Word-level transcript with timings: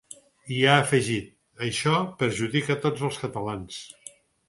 I 0.55 0.55
ha 0.69 0.77
afegit: 0.83 1.27
Això 1.69 1.95
perjudica 2.25 2.81
tots 2.89 3.09
els 3.11 3.25
catalans. 3.27 3.83